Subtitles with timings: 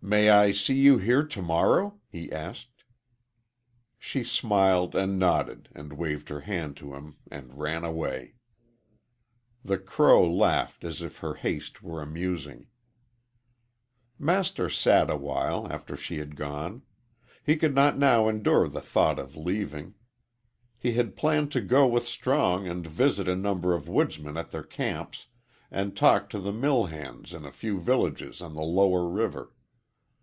[0.00, 2.84] "May I see you here to morrow?" he asked.
[3.98, 8.36] She smiled and nodded and waved her hand to him and ran away.
[9.64, 12.68] The crow laughed as if her haste were amusing.
[14.18, 16.84] Master sat awhile after she had gone.
[17.44, 19.94] He could not now endure the thought of leaving.
[20.78, 24.62] He had planned to go with Strong and visit a number of woodsmen at their
[24.62, 25.26] camps,
[25.72, 29.52] and talk to the mill hands in a few villages on the lower river.